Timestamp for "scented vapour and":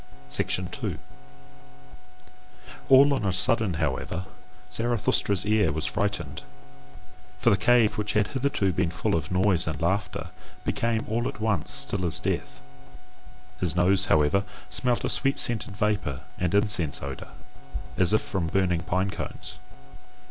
15.37-16.55